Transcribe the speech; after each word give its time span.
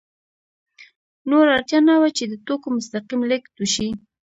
نور 1.29 1.45
اړتیا 1.55 1.79
نه 1.89 1.95
وه 2.01 2.09
چې 2.17 2.23
د 2.27 2.33
توکو 2.45 2.67
مستقیم 2.77 3.21
لېږد 3.29 3.53
وشي 3.59 3.89